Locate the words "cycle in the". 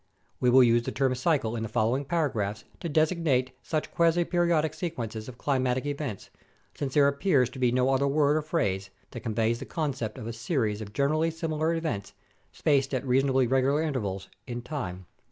1.13-1.69